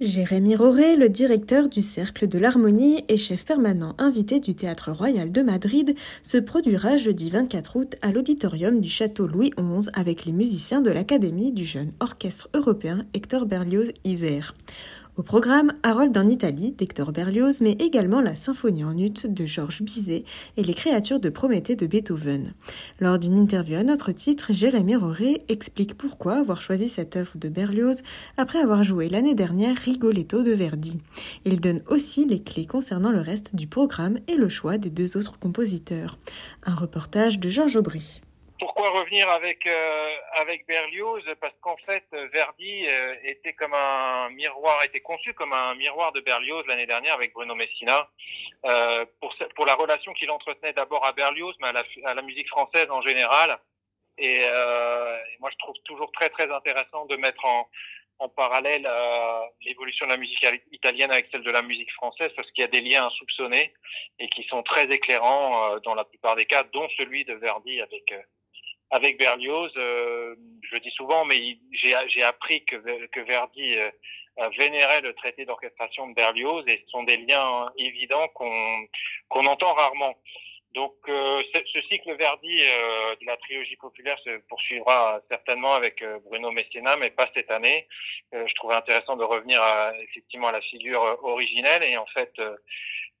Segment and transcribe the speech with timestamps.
[0.00, 5.30] Jérémy Roré, le directeur du Cercle de l'Harmonie et chef permanent invité du Théâtre Royal
[5.30, 10.32] de Madrid, se produira jeudi 24 août à l'auditorium du Château Louis XI avec les
[10.32, 14.54] musiciens de l'Académie du jeune orchestre européen Hector Berlioz Isère.
[15.20, 19.82] Au programme, Harold en Italie d'Hector Berlioz, mais également la symphonie en ut de Georges
[19.82, 20.24] Bizet
[20.56, 22.54] et les créatures de Prométhée de Beethoven.
[23.00, 27.50] Lors d'une interview à notre titre, Jérémy Roré explique pourquoi avoir choisi cette œuvre de
[27.50, 28.00] Berlioz
[28.38, 30.96] après avoir joué l'année dernière Rigoletto de Verdi.
[31.44, 35.18] Il donne aussi les clés concernant le reste du programme et le choix des deux
[35.18, 36.18] autres compositeurs.
[36.64, 38.22] Un reportage de Georges Aubry.
[38.60, 41.24] Pourquoi revenir avec euh, avec Berlioz?
[41.40, 46.20] Parce qu'en fait, Verdi euh, était comme un miroir, était conçu comme un miroir de
[46.20, 48.10] Berlioz l'année dernière avec Bruno Messina
[48.66, 52.20] euh, pour pour la relation qu'il entretenait d'abord à Berlioz, mais à la, à la,
[52.20, 53.58] musique française en général.
[54.18, 57.66] Et, euh, moi, je trouve toujours très très intéressant de mettre en
[58.18, 58.86] en parallèle
[59.62, 62.68] l'évolution de la musique italienne avec celle de la musique française parce qu'il y a
[62.68, 63.72] des liens insoupçonnés
[64.18, 68.12] et qui sont très éclairants dans la plupart des cas, dont celui de Verdi avec
[68.90, 73.90] avec Berlioz, euh, je le dis souvent, mais j'ai appris que, que Verdi euh,
[74.58, 78.86] vénérait le traité d'orchestration de Berlioz et ce sont des liens évidents qu'on
[79.28, 80.16] qu'on entend rarement.
[80.74, 86.20] Donc euh, ce cycle Verdi euh, de la trilogie populaire se poursuivra certainement avec euh,
[86.24, 87.88] Bruno Messina, mais pas cette année.
[88.32, 92.32] je trouvais intéressant de revenir à, effectivement à la figure originelle et en fait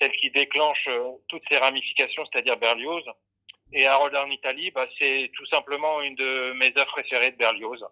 [0.00, 0.88] celle qui déclenche
[1.28, 3.04] toutes ces ramifications, c'est-à-dire Berlioz.
[3.72, 7.84] Et Harold en Italie, bah, c'est tout simplement une de mes œuvres préférées de Berlioz.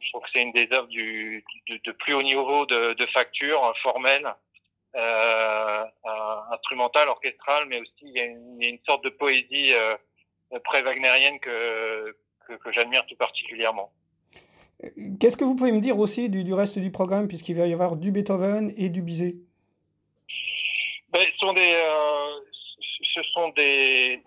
[0.00, 3.06] Je trouve que c'est une des œuvres du, de, de, plus haut niveau de, de
[3.06, 4.26] facture formelle,
[4.96, 5.84] euh,
[6.52, 9.96] instrumentale, orchestrale, mais aussi il y a une, sorte de poésie euh,
[10.64, 12.16] pré-wagnérienne que,
[12.46, 13.92] que, que j'admire tout particulièrement.
[15.20, 17.72] Qu'est-ce que vous pouvez me dire aussi du, du reste du programme, puisqu'il va y
[17.72, 19.34] avoir du Beethoven et du Bizet?
[21.10, 22.40] Ben, Ce sont des, euh,
[23.22, 24.20] ce sont des,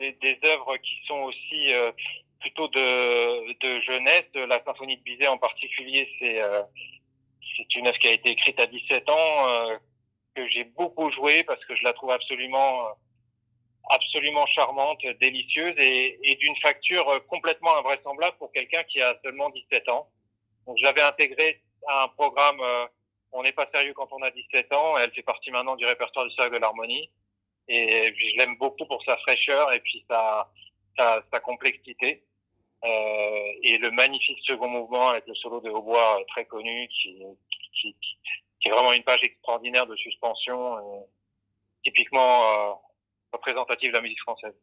[0.46, 1.92] œuvres qui sont aussi euh,
[2.40, 4.26] plutôt de, de jeunesse.
[4.34, 6.64] La symphonie de Bizet en particulier, c'est euh,
[7.58, 9.78] c'est une œuvre qui a été écrite à 17 ans, euh,
[10.36, 12.88] que j'ai beaucoup joué parce que je la trouve absolument
[13.90, 19.90] absolument charmante, délicieuse et, et d'une facture complètement invraisemblable pour quelqu'un qui a seulement 17
[19.90, 20.08] ans.
[20.66, 22.62] Donc je l'avais intégrée à un programme
[23.34, 24.98] On n'est pas sérieux quand on a 17 ans.
[24.98, 27.10] Elle fait partie maintenant du répertoire du Cercle de l'Harmonie.
[27.74, 30.52] Et je l'aime beaucoup pour sa fraîcheur et puis sa,
[30.98, 32.22] sa, sa complexité.
[32.84, 37.24] Euh, et le magnifique second mouvement avec le solo de hautbois euh, très connu qui,
[37.80, 37.96] qui,
[38.60, 41.00] qui, est vraiment une page extraordinaire de suspension, euh,
[41.86, 42.74] typiquement euh,
[43.32, 44.56] représentative de la musique française.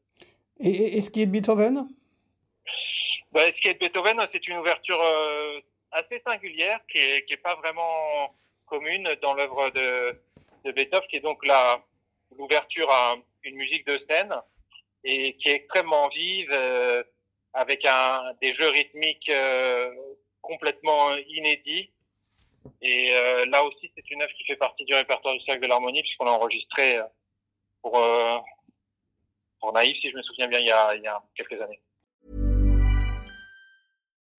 [0.60, 1.88] Et, et ce qui est de Beethoven?
[3.32, 5.00] Ben, Ce qui est de Beethoven, c'est une ouverture
[5.92, 8.34] assez singulière qui est, qui est pas vraiment
[8.66, 10.20] commune dans l'œuvre de,
[10.64, 11.80] de Beethoven, qui est donc la,
[12.38, 14.34] l'ouverture à une musique de scène
[15.04, 17.02] et qui est extrêmement vive euh,
[17.52, 19.92] avec un, des jeux rythmiques euh,
[20.40, 21.90] complètement inédits.
[22.82, 25.66] Et euh, là aussi, c'est une œuvre qui fait partie du répertoire du Cercle de
[25.66, 26.98] l'Harmonie puisqu'on l'a enregistré
[27.82, 27.92] pour,
[29.60, 31.80] pour Naïf, si je me souviens bien, il y a, il y a quelques années.